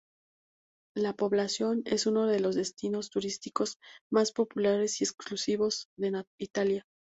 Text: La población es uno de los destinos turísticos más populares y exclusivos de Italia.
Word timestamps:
La 0.95 1.13
población 1.13 1.83
es 1.85 2.07
uno 2.07 2.25
de 2.25 2.39
los 2.39 2.55
destinos 2.55 3.11
turísticos 3.11 3.77
más 4.09 4.31
populares 4.31 4.99
y 4.99 5.03
exclusivos 5.03 5.89
de 5.95 6.23
Italia. 6.39 6.87